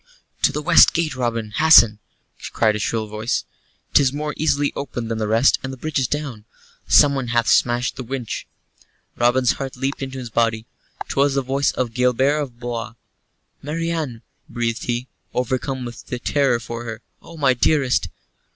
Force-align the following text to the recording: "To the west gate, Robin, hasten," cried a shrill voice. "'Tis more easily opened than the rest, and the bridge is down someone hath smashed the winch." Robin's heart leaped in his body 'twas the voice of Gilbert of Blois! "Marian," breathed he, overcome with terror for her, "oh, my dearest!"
"To 0.41 0.51
the 0.51 0.63
west 0.63 0.95
gate, 0.95 1.15
Robin, 1.15 1.51
hasten," 1.51 1.99
cried 2.53 2.75
a 2.75 2.79
shrill 2.79 3.05
voice. 3.05 3.45
"'Tis 3.93 4.11
more 4.11 4.33
easily 4.35 4.73
opened 4.75 5.11
than 5.11 5.19
the 5.19 5.27
rest, 5.27 5.59
and 5.61 5.71
the 5.71 5.77
bridge 5.77 5.99
is 5.99 6.07
down 6.07 6.45
someone 6.87 7.27
hath 7.27 7.47
smashed 7.47 7.97
the 7.97 8.03
winch." 8.03 8.47
Robin's 9.15 9.51
heart 9.51 9.77
leaped 9.77 10.01
in 10.01 10.09
his 10.09 10.31
body 10.31 10.65
'twas 11.07 11.35
the 11.35 11.43
voice 11.43 11.71
of 11.73 11.93
Gilbert 11.93 12.39
of 12.41 12.59
Blois! 12.59 12.95
"Marian," 13.61 14.23
breathed 14.49 14.85
he, 14.85 15.07
overcome 15.35 15.85
with 15.85 16.03
terror 16.23 16.59
for 16.59 16.83
her, 16.83 17.01
"oh, 17.21 17.37
my 17.37 17.53
dearest!" 17.53 18.09